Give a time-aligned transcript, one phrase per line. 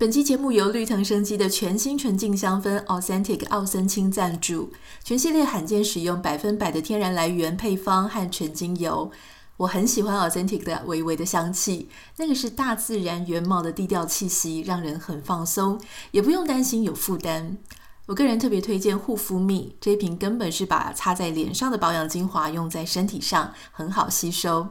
[0.00, 4.72] 本期节目由绿藤生机的全新纯净香氛 Authentic 奥森清赞助，
[5.04, 9.10] 全系列罕见使用百分百的天然来源配方和纯精油。
[9.58, 15.78] 我很喜欢 Authentic 的微微的香气，那个是大自然原貌的低调气息，让人很放松，
[16.12, 17.58] 也不用担心有负担。
[18.06, 24.66] 我个人特别推荐护肤蜜，这瓶根本是把擦在脸上的保养精华用在身体上，很好吸收。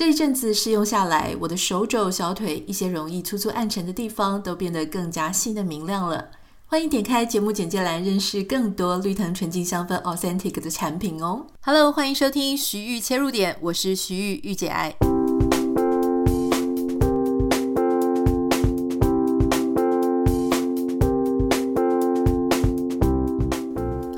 [0.00, 6.30] 这一阵子试用下来，我的手肘、小腿一些容易粗粗暗沉的地方都变得更加细嫩明亮了。
[6.64, 11.48] 欢迎点开节目简介栏，认识更多绿藤纯净香氛 Authentic 的产品哦。
[11.60, 14.96] Hello，欢迎收听徐玉切入点，我是徐玉玉姐爱。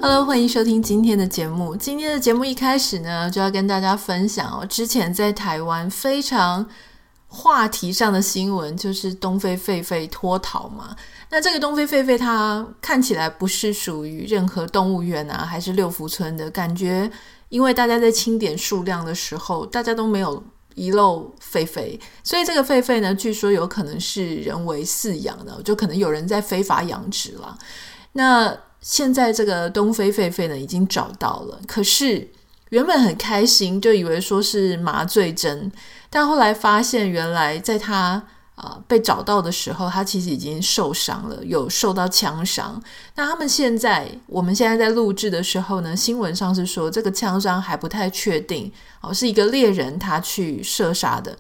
[0.05, 1.77] Hello，欢迎收听今天的节目。
[1.77, 6.69] 今天的节目一开始呢，就要跟大家分享哦，之前在台湾非常
[7.29, 10.97] 话题上的新闻，就是东非狒狒脱逃嘛。
[11.31, 17.09] 那这个东非狒狒，它看起来不是属于任何动物园啊，还是六福村的感觉，
[17.49, 20.43] 因为大家在清点数量的时候，大家都没有
[20.75, 27.57] 遗漏狒狒，所以这个狒狒呢，据说有可能是人为饲养的，就可能有人在非法养殖了。
[28.15, 32.29] 那现在这个东非狒狒呢，已经找到了，可是
[32.69, 35.73] 原本很开心，就以为说是麻醉针，
[36.11, 38.23] 但后来发现原来在他
[38.55, 42.81] 啊、被找到的时候，他其实已经受伤了，有受到枪伤。
[43.17, 51.37] 那他们现在，我们现在在录制的时候呢，新闻上是说这个枪伤还不太确定，哦，是一个猎人他去射杀的，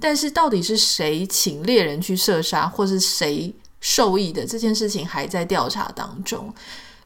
[0.00, 3.54] 但是到底是谁请猎人去射杀，或是谁？
[3.80, 6.52] 受益的这件事情还在调查当中，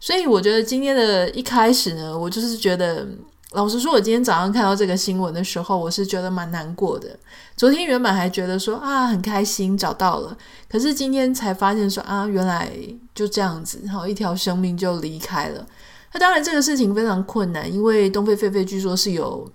[0.01, 3.06] 所以我觉得今天的一开始呢，我就是觉得，
[3.53, 7.09] 老实说，我今天早上看到这个新闻的时候，我是觉得蛮难过的。
[7.55, 10.37] 昨天原本还觉得说啊很开心找到了，
[10.69, 12.73] 可是今天才发现说啊原来
[13.15, 15.67] 就这样子，然后一条生命就离开了。
[16.15, 19.47] 那当然这个事情非常困难，因为东非狒狒据说是有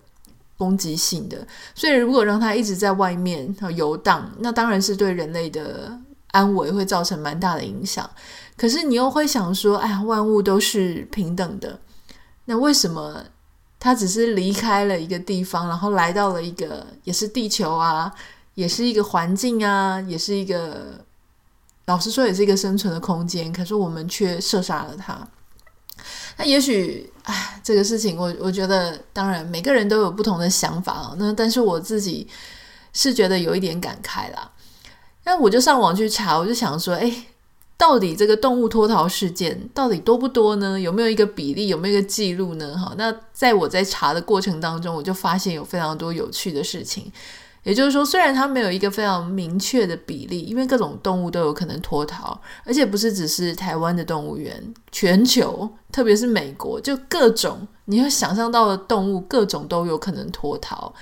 [0.55, 5.99] 攻击性的，所以如果让它一直在外面游荡，那当然是对人类的。
[6.31, 8.09] 安危会造成蛮大的影响，
[8.55, 11.79] 可是你又会想说，哎呀，万物都是平等的，
[12.45, 13.23] 那为什么
[13.79, 18.13] 他只是离开了一个地方，然后来到了一个也是地球啊，
[18.55, 21.05] 也是一个环境啊，也是一个，
[21.85, 25.27] 老实说也是一个生存的空间，可是我们却射杀了他？
[26.37, 32.27] 那也许，哎，这个事情我我觉得，当然每个人都有不同的想法啊，那但是我自己
[32.93, 34.51] 是觉得有一点感慨啦。
[35.27, 37.13] 那我就上网去查，我就想说，诶，
[37.75, 40.79] 到底这个动物脱逃事件到底多不多呢？
[40.79, 41.67] 有没有一个比例？
[41.67, 42.77] 有没有一个记录呢？
[42.77, 47.11] 哈，那在我在查的过程当中，我就发现有非常多有趣的事情。
[47.63, 60.93] 也就是说，虽然它没有一个非常明确的比例，因为各种动物都有可能脱逃，而且不是只是台湾的动物园，全球，特别是美国，就各种你会想象到的动物，各种都有可能脱逃。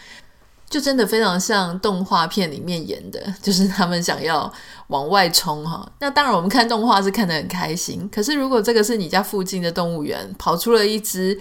[0.68, 4.52] 就真的非常像动画片里面演的，就是他们想要
[4.88, 5.88] 往外冲哈。
[6.00, 8.10] 那当然，我们看动画是看得很开心。
[8.12, 11.40] 可是，如果这个是你家附近的动物园跑出了一只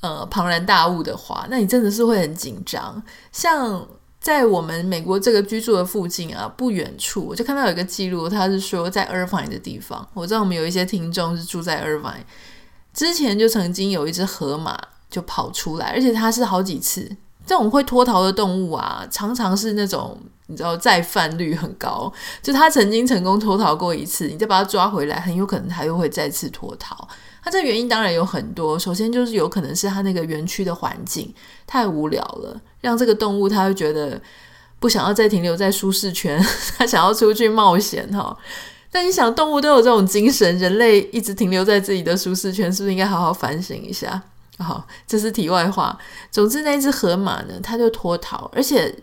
[0.00, 3.02] 呃庞然大物的话，那你真的是会很紧张。
[3.32, 3.86] 像
[4.20, 12.22] 在我们美国这个居住的附近啊，不远处我就看到有一个记录，他是说在 Irvine 的地方，我知道我们有一些听众是住在 Irvine，
[12.94, 14.80] 之前就曾经有一只河马
[15.10, 17.16] 就跑出来，而且它是好几次。
[17.46, 27.08] 这种会脱逃的动物啊，常常是那种你知道再犯率很高，就他曾经成功脱逃过一次，你再把他抓回来，很有可能他又会再次脱逃。
[27.44, 31.34] 它这原因当然有很多，首先就是有可能是它那个园区的环境
[31.66, 34.20] 太无聊了，让这个动物它会觉得
[34.78, 36.40] 不想要再停留在舒适圈，
[36.78, 38.36] 他想要出去冒险哈。
[38.92, 44.22] 但你想，动物都有这种精神，人类一直停留在自己的舒适圈，是不是应该好好反省一下？
[44.58, 45.98] 好，这是题外话。
[46.30, 48.94] 总之，那只河马呢，它就脱逃，而且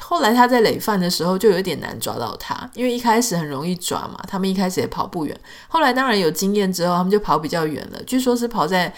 [0.00, 5.40] 后来他在累犯的时候就有点难抓到它，因为一开始很容易抓嘛，他们一开始也跑不远。
[5.68, 8.02] 后来当然有经验之后，他们就跑比较远了。
[8.04, 8.92] 据说是跑在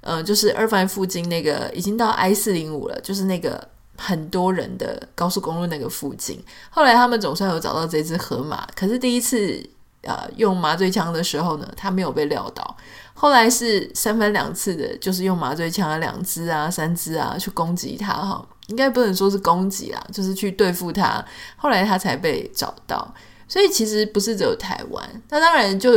[0.00, 6.42] 呃，就是二番附近那个已经到 I 四零五了，就是那个很多人的高速公路那个附近。
[6.70, 9.62] 后来他们总算有找到这只河马，可是第一次
[10.08, 12.76] 呃用麻醉枪的时候呢，他没有被撂倒。
[13.12, 21.22] 后来是三番两次的，就是用麻醉枪啊，两支啊、三支啊去攻击他哈，应该不能说是攻击啦，就是去对付他。
[21.56, 23.12] 后来他才被找到，
[23.46, 25.22] 所以其实不是只有台湾。
[25.28, 25.90] 那当然就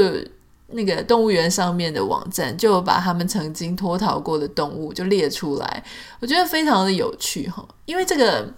[0.73, 5.83] 那个动物园上面的网站，就把他们曾经脱逃过的动物就列出来，
[6.19, 8.51] 我觉得非常的有趣哈，因为这个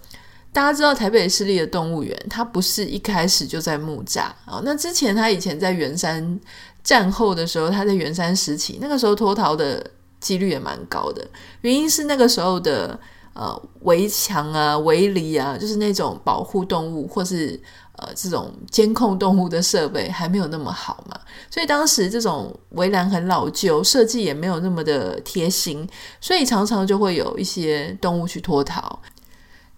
[0.54, 4.62] 大家知道台北市立的动物园，它不是一开始就在木栅啊。
[4.64, 6.40] 那之前它以前在圆山
[6.84, 9.84] 战后的时候，它在圆山时期，那个时候脱逃的
[10.20, 11.28] 几率也蛮高的。
[11.62, 12.98] 原因是那个时候的
[13.34, 17.60] 呃围墙啊、围篱啊，就是那种保护动物或是
[17.98, 21.20] 呃这种监控动物的设备还没有那么好嘛，
[21.50, 25.90] 所以当时这种围栏很老旧，设计也没有那么的贴心，
[26.22, 29.02] 所以常常就会有一些动物去脱逃。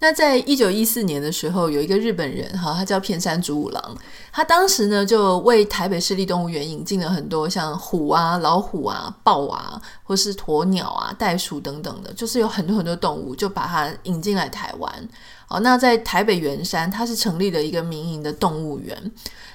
[0.05, 3.97] 那在一九一四年的时候，有一个日本人哈，他叫片山竹五郎，
[4.31, 15.09] 他当时呢就为台北市立动物园引进了很多像虎啊、老虎啊、豹啊，或是鸵鸟啊、袋鼠等等的，就是有很多很多动物，就把它引进来台湾。
[15.47, 19.11] 哦，那在台北圆山，它是成立了一个民营的动物园。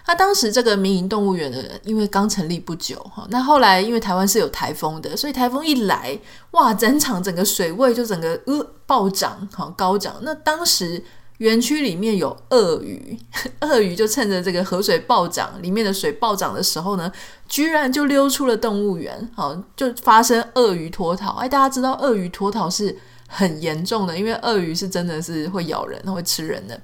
[0.06, 6.18] 那当时这个民营动物园的，因为刚成立不久哈，那后来因为台湾是有台风的，所以台风一来，
[6.50, 10.16] 哇，整场整个水位就整个呃暴涨，好高涨。
[10.22, 11.00] 那当时
[11.38, 13.16] 园区里面有鳄鱼，
[13.60, 17.12] 鳄鱼就趁着这个河水暴涨，里面的水暴涨的时候呢，
[17.48, 21.34] 居然就溜出了动物园，好，就发生鳄鱼脱逃。
[21.34, 22.96] 哎，大家知道鳄鱼脱逃是
[23.28, 26.80] 很严重的，因为鳄鱼是真的是会咬人、会吃人的，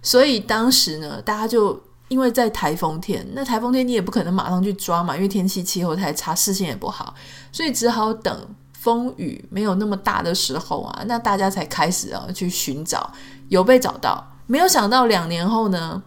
[0.00, 1.82] 所以当时呢，大家就。
[2.08, 7.14] 因为在台风天，那台风天你也不可能马上去抓嘛，因为天气气候太差，视线也不好，
[7.52, 13.12] 所以只好等风雨没有那么大的时候啊，那大家才开始啊去寻找，
[13.48, 16.02] 有被找到，没有想到两年后呢，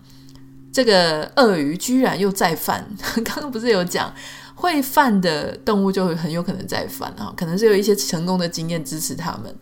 [0.74, 2.88] 这个鳄鱼居然又再犯。
[3.24, 4.12] 刚刚不是有讲
[4.56, 9.56] 会犯的动物就会很有可能再犯啊，可能是有一些成功的经验支持他们，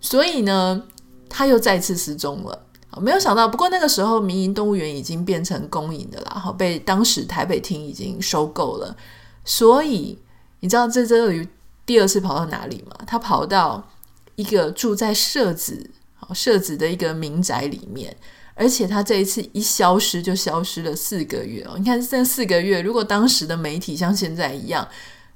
[0.00, 0.82] 所以呢，
[1.28, 2.66] 他又再次失踪了。
[3.00, 8.96] 没有想到，不过那个时候民营动物园已经变成公营的了，哈，被当时台北厅已经收购了。
[9.44, 10.18] 所以
[10.60, 11.48] 你知道这只鳄鱼
[11.86, 12.96] 第二次跑到哪里吗？
[13.06, 13.88] 它跑到
[14.36, 15.90] 一个住在社子，
[16.34, 18.16] 社子的一个民宅里面，
[18.54, 21.74] 而且它这一次一消失就消失了四个月哦。
[21.76, 24.86] 你看这四个月，如果当时的媒体像现在一样，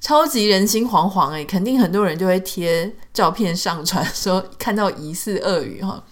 [0.00, 6.04] 超级人心惶惶诶，肯定很多人就会贴照片上传，说看到疑似鳄鱼哈。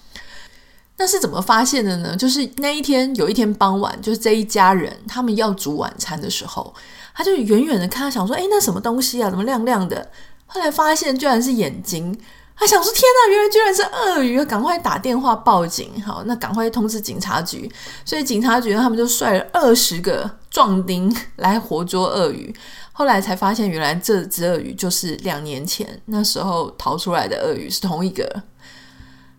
[1.04, 2.16] 那是怎么发现的呢？
[2.16, 6.74] 就是那一天，有一天傍晚，就是这一家人他们要煮晚餐的时候，
[7.14, 9.28] 他就远远的看，他想说：“诶，那什么东西啊？
[9.28, 10.10] 怎么亮亮的？”
[10.48, 12.18] 后来发现居然是眼睛，
[12.56, 17.70] 他想说：“天哪，原来居然是鳄鱼！”赶快打电话报警，好，那赶快通知警察局。
[18.06, 22.54] 所以警察局他们就率了二十个壮丁 来活捉鳄鱼。
[22.92, 28.42] 后来才发现，原来这只鳄鱼就是两年前那时候逃出来的鳄鱼，是同一个。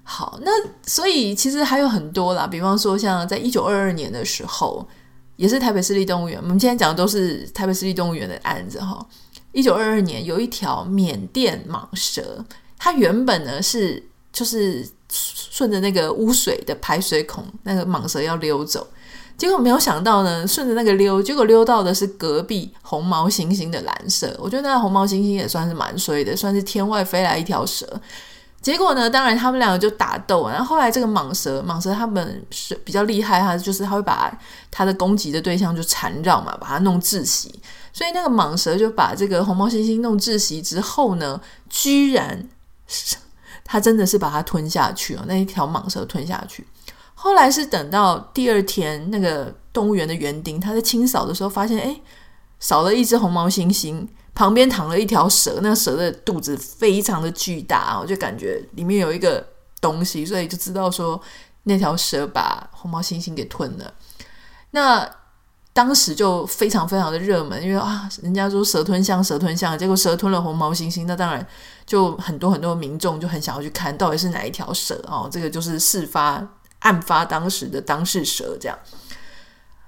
[0.08, 0.52] 好，那
[0.86, 4.88] 所以其实还有很多啦，比方说像在一九二二年的时候，
[5.36, 6.40] 也是台北市立动物园。
[6.40, 9.04] 我们今天讲的都是台北市立动物园的案子哈。
[9.52, 12.46] 一九二二年有一条缅甸蟒蛇，
[12.78, 18.86] 它原本呢是就是顺着那个污水的排水孔，那个蟒蛇要溜走，
[19.36, 24.38] 结果没有想到呢，顺着那个溜，结果溜到的是隔壁红毛猩猩的蓝色。
[24.40, 28.00] 我觉得那红毛猩猩也算是蛮衰的，算是天外飞来一条蛇。
[28.66, 34.36] 结果呢，当然他们两个就打斗，然后后来这个蟒蛇，蟒蛇他们是比较厉害，它就是它会把
[34.72, 37.54] 它的攻击的对象就缠绕嘛，把它弄窒息。
[37.94, 41.40] 所以那个蟒蛇就把这个红毛猩猩弄窒息之后呢，
[41.70, 42.50] 居然
[43.64, 46.66] 它真的是把它吞下去了，那一条蟒蛇吞下去。
[47.14, 52.02] 后来是等到第二天，那个动物园的园丁他在清扫的时候发现，哎，
[52.60, 54.08] 少了一只红毛猩猩。
[54.36, 59.44] 旁边躺了一条蛇，那蛇的肚子非常的巨大，我就感觉里面有一个
[59.80, 61.20] 东西，所以就知道说
[61.64, 63.94] 那条蛇把红毛猩猩给吞了。
[64.72, 65.10] 那
[65.72, 71.46] 当时就非常非常的热门，因为啊，人家说蛇吞象，蛇吞象，结果蛇吞了红毛猩猩，那当然
[71.86, 76.46] 就很多很多民众就很想要去看到底是哪一条蛇哦，这个就是事发
[76.80, 78.78] 案发当时的当事蛇这样。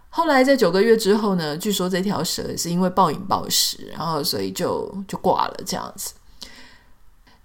[0.10, 6.14] 后来在九个月之后呢，据说这条蛇是因为暴饮暴食，然后所以就就挂了这样子。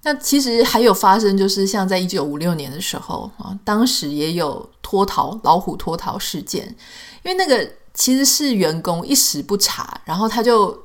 [0.04, 6.66] 那其实还有发生，就是像在一九五六年的时候啊，当时也有脱逃老虎脱逃事件，
[7.22, 10.76] 因为那个其实是员工一时不察，然后他就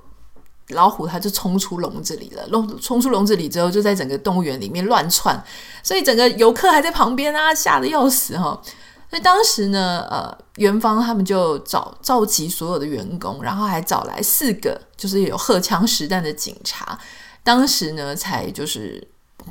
[0.70, 5.42] 老虎他就冲出笼子里了，笼冲出笼子里之后，就在整个动物园里面乱窜，
[5.82, 8.62] 所以整个游客还在旁边啊，吓得要死哈。
[9.10, 17.00] 所以当时呢，呃，元芳他们就找召集所有的员工，然后还找来四个就是有荷枪实弹的警察，
[17.42, 19.02] 当时呢才就是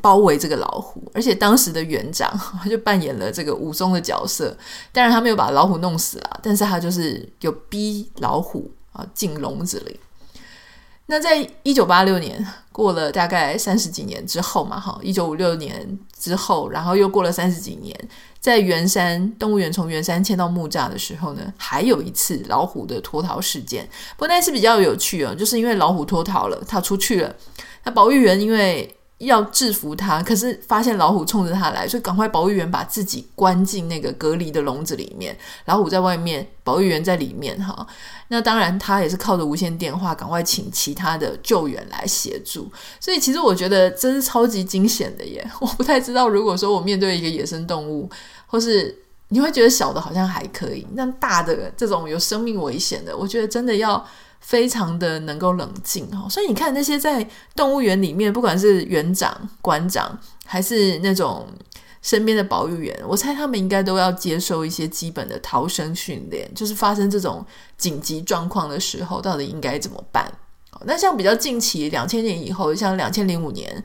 [0.02, 2.30] 包围这个老虎，而且当时的园长
[2.62, 4.54] 他就扮演了这个武松的角色，
[4.92, 9.98] 当然他没有把老虎弄死了，但是他就是有逼老虎啊进笼子里。
[11.06, 17.96] 那在一九八六年过了大概三十几年之后嘛，哈，一九五六年之后，然后又过了三十几年。
[18.46, 23.84] 在圆山动物园从圆山迁到木栅的时候呢，还有一次老虎的脱逃事件。
[24.16, 27.34] 不过那次比较有趣哦，就是因为老虎脱逃了，它出去了，
[27.82, 28.88] 那保育员因为。
[29.18, 37.86] 要制服他，可是发现老虎冲着他来，所以赶快保育员把自己关进那个隔离的笼子里面，老虎在外面，保育员在里面哈。
[38.28, 42.70] 那当然，他也是靠着无线电话，赶快请其他的救援来协助。
[43.00, 45.50] 所以其实我觉得这是超级惊险的耶！
[45.60, 48.10] 我不太知道，如果说我面对一个野生动物，
[48.46, 48.94] 或是
[49.28, 54.06] 你会觉得小的好像还可以，那大的这种有生命危险的，我觉得真的要。
[54.40, 61.48] 非常的能够冷静哈，所以你看那些在动物园里面，不管是园长、馆长，还是那种
[62.02, 67.44] 身边的保育员，我猜他们应该都要接受一些基本的逃生训练，就是发生这种
[67.76, 70.32] 紧急状况的时候，到底应该怎么办？
[70.84, 73.84] 那像比较近期两千年以后，像两千零五年。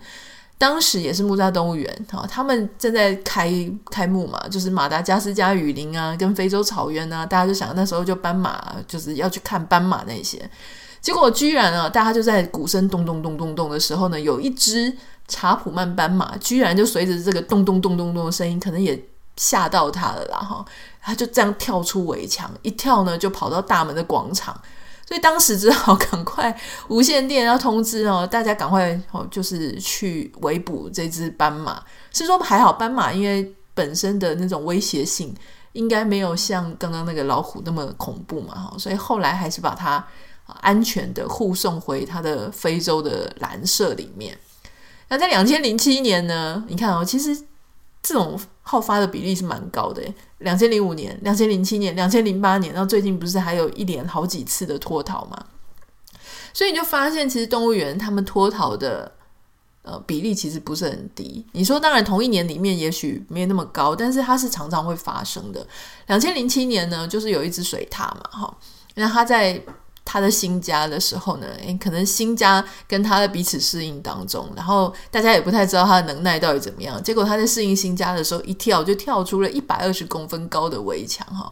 [0.62, 3.52] 当时也是木栅动物园，哈，他们正在开
[3.90, 10.40] 开幕嘛，就是马达加斯加雨林啊，跟非洲草原啊，大家就想那时候就斑马，就是要去看斑马那些。
[11.02, 14.96] 结果居然啊，大家就在鼓声咚咚咚咚咚的时候呢，有一只
[15.28, 19.04] 查普曼斑马，居然就随着这个咚咚咚咚咚的声音，可能也
[19.36, 20.64] 吓到他了啦，哈，
[21.02, 24.56] 他就这样跳出围墙，一跳呢就跑到大门的广场。
[25.12, 31.84] 所以当时只好 赶快无线电要通知哦，大家赶快哦，就是去围捕这只斑马。
[32.14, 35.36] 是说还好，斑马因为本身的那种威胁性，
[35.74, 38.74] 应该没有像刚刚那个老虎那么恐怖嘛，哈。
[38.78, 40.02] 所以后来还是把它
[40.62, 44.38] 安全的护送回它的非洲的蓝色里面。
[45.10, 47.38] 那在两千零七年呢，你看哦，其实。
[48.04, 50.02] 这种好发的比例是蛮高的，
[50.42, 55.46] 两千零五年、两千零七年、两千零八年，然后最近不是还有一连好几次的脱逃吗？
[56.54, 59.12] 所以你就发现，其实动物园他们脱逃的
[59.84, 61.46] 呃比例其实不是很低。
[61.54, 65.66] 你说，当然同一年里面也许没有那么高，但是它是常常会发生的。
[66.08, 68.58] 两千零七年呢，就是有一只水獭嘛，哈，
[68.96, 69.62] 那它在。
[70.04, 77.02] 他的新家的时候呢，诶，可能新家跟他的彼此适应当中，然后大家也不太知道他的能耐到底怎么样。
[77.02, 81.52] 结果他在适应新家的时候，一跳就跳出了一百二十公分高的围墙，哈，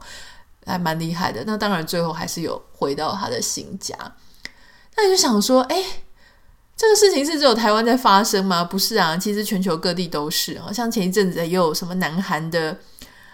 [0.66, 1.44] 还蛮厉害的。
[1.46, 3.96] 那当然最后还是有回到他的新家。
[4.98, 5.86] 那你就想说，诶，
[6.76, 8.64] 这个事情是只有台湾在发生吗？
[8.64, 10.60] 不是啊，其实全球各地都是。
[10.60, 12.78] 好像前一阵子也有什么南韩的。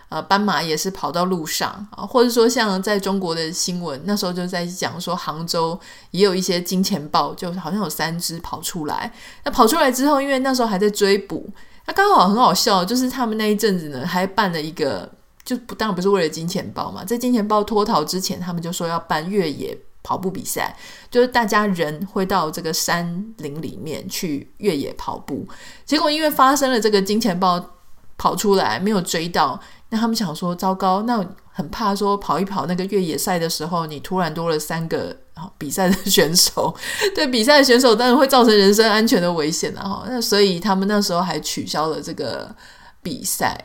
[0.08, 5.78] 呃，斑马也是跑到路上啊，或者说像在中国的新闻，那时候就在讲说，杭州
[6.12, 9.12] 也有一些金钱豹，就好像有三只跑出来。
[9.44, 11.50] 那跑出来之后，因为那时候还在追捕，
[11.88, 15.12] 那刚好很好笑，就是他们那一阵子呢，还办了一个，
[15.44, 20.78] 就不当然不是为了金钱豹嘛，在金钱豹脱逃之前，他们就说要办越野跑步比赛，
[21.10, 25.48] 就是大家人会到这个山林里面去越野跑步。
[25.84, 27.72] 结果因为发生了这个金钱豹
[28.18, 29.60] 跑出来，没有追到。
[29.96, 35.16] 他们想说，糟糕，那很怕说跑一跑那个越野赛的时候，你突然多了三个
[35.58, 36.75] 比赛的 选手，
[37.16, 40.04] 对比赛的选手当然会造成人身安全的危险了哈。
[40.08, 42.54] 那所以他们那时候还取消了这个
[43.02, 43.58] 比赛。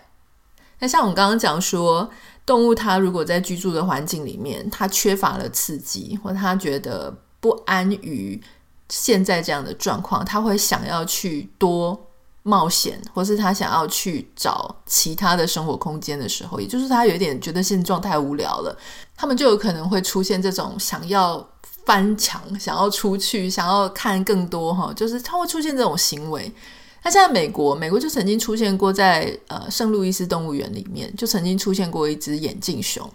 [0.79, 2.09] 那像我们刚刚讲说，
[2.47, 8.41] 动物它如果在居住的环境里面，它缺乏了刺激，或它觉得不安于
[8.89, 12.07] 现在这样的状况，它会想要去多。
[12.43, 18.77] 冒险，或是他想要去找其他的生活空间的时候，也就是他有点觉得现状太无聊了，
[19.17, 21.47] 他们就有可能会出现这种想要
[21.85, 26.53] 翻墙、想要出去、想要看更多哈，就是他会出现这种行为。
[27.03, 33.11] 那现在美国，美国就曾经出现过在呃圣路易斯动物园里面，就曾经出现过一只眼镜熊。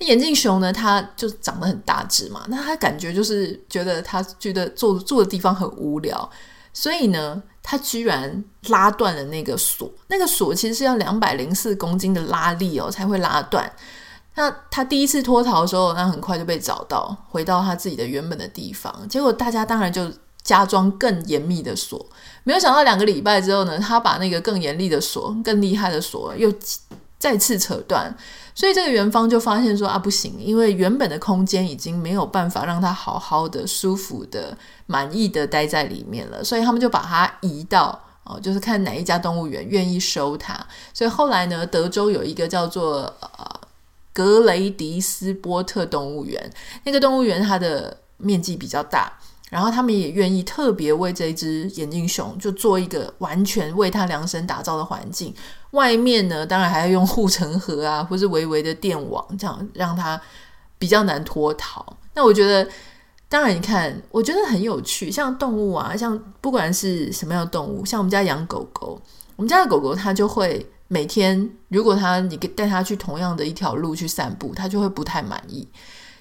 [0.00, 6.30] 眼镜熊呢，它就长得很大只嘛，那他感觉就是觉得他觉得坐坐的地方很无聊。
[6.72, 13.70] 所以呢，他居然拉断了那个锁，那个锁其实是要两百零四公斤的拉力哦才会拉断。
[14.36, 19.06] 那他第一次脱逃的时候，那很快就被找到，回到他自己的原本的地方。
[19.08, 20.10] 结果大家当然就
[20.42, 22.04] 加装更严密的锁，
[22.44, 26.50] 没有想到两个礼拜之后呢，他把那个更严厉的锁、更厉害的锁又
[27.20, 28.12] 再次扯断。
[28.52, 40.58] 所以这个园方就发现说啊，不行，因为原本的空间已经没有办法让他好好的、舒服的、满意的待在里面了，所以他们就把它移到哦，就是看哪一家动物园愿意收它。
[40.92, 43.60] 所以后来呢，德州有一个叫做呃
[44.12, 46.52] 格雷迪斯波特动物园，
[46.84, 49.12] 那个动物园它的面积比较大。
[49.50, 55.34] 然后他们也愿意特别为这只眼镜熊就做一个完全为它量身打造的环境。
[55.72, 60.18] 外面呢，当然还要用护城河啊，或是微微的电网，这样让它
[60.78, 61.84] 比较难脱逃。
[62.14, 62.68] 那我觉得，
[63.28, 65.10] 当然你看，我觉得很有趣。
[65.10, 69.00] 像动物啊，像不管是什么样的动物，像我们家养狗狗，
[69.36, 75.68] 我们家的狗狗它就会每天如果他你带他去同样的一条路去散步，他就会不太满意，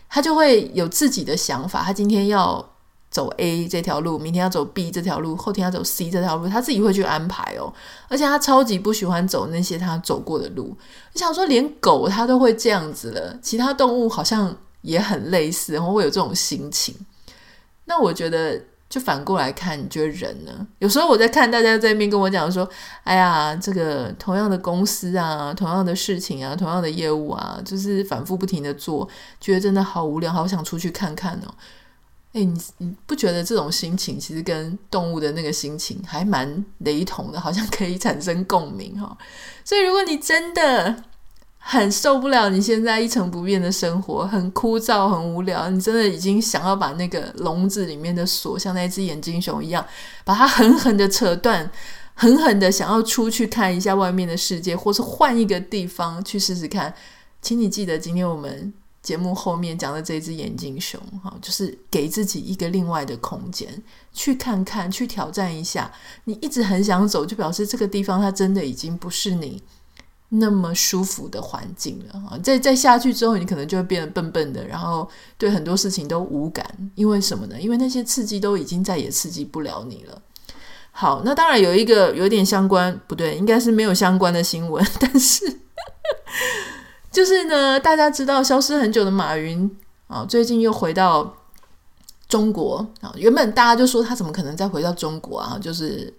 [0.07, 1.81] 他就会有自己的想法。
[1.81, 2.63] 他今天要
[3.12, 7.74] 走 A 这条路，明天要走 B 这条路，后天要走 C 这条路，他自己会去安排哦。
[8.08, 10.78] 而且他超级不喜欢走那些他走过的路。
[11.13, 16.96] 我想说，连狗他都会这样子了，其他动物好像也很类似，然后会有这种心情。
[17.86, 20.68] 那我觉得，就反过来看，你觉得人呢？
[20.78, 22.70] 有时候我在看大家在那边跟我讲说
[23.04, 29.10] ：“哎呀，这个同样的公司啊，同样的事情啊，同样的业务啊，就是反复不停的做，
[29.42, 31.54] 觉得真的好无聊，好想出去看看哦。”
[32.31, 39.17] 哎，你你不觉得这种心情其实跟动物的那个心情还蛮雷同的，好像可以产生共鸣哈？
[39.65, 41.03] 所以如果你真的
[41.57, 49.83] 很受不了你现在一成不变的生活，很枯燥、很无聊，你真的已经想要把那个笼子里面的锁，像那只眼镜熊一样，
[50.24, 51.71] 把它狠狠的扯断，
[52.13, 56.93] 狠狠的想要出去看一下外面的世界，或是换一个地方去试试看。
[57.41, 58.71] 请你记得，今天我们。
[59.01, 63.82] 节目后面讲的这只眼镜熊，哈，就是给自己一个另外的空间，
[64.13, 65.91] 去看看，去挑战一下。
[66.25, 69.63] 你一直很想走，就表示这个地方它真的已经不是你
[70.27, 72.38] 那么舒服的环境了啊！
[72.44, 76.65] 再再下去之后，你可能就会变得笨笨的，然后对很多事情都无感。
[76.96, 77.60] 因为什么呢？
[77.60, 80.22] 因为那些刺激都已经再也刺激不了你了。
[80.91, 85.62] 好，那当然有一个有点相关，不对，应该是没有相关的新闻， 但是。
[87.12, 89.70] 就是呢，大家知道消失很久的马云
[90.08, 91.36] 啊，最近又回到
[92.28, 93.12] 中国啊。
[93.16, 95.58] 原本大家就说他怎么可能再回到中国啊？
[95.60, 96.13] 就是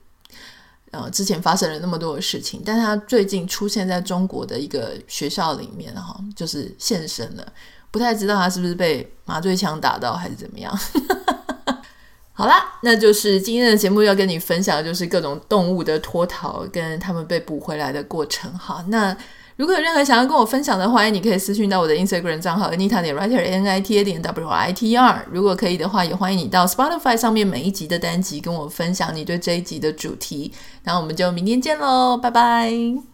[0.91, 7.53] 呃，之前发生了那么多的事情，但他最近出现在中国的一个学校里面哈，就是现身了。
[7.93, 10.77] 不太知道他是不是被麻醉枪打到还是怎么样。
[12.35, 18.53] 好啦，那就是今天的节目要跟你分享的就是各种动物的脱逃跟他们被捕回来的过程。
[18.59, 19.17] 好，那。
[19.61, 25.27] 如果有任何想要跟我分享的，欢迎你可以私讯到我的 Instagram 账号 Anita 点 Writer N I T A 点 W I T R。
[25.31, 30.51] 如果可以的话，也欢迎你到 Spotify 上面每一集的单集跟我分享你对这一集的主题。
[30.85, 33.10] 那我们就明天见喽，拜拜。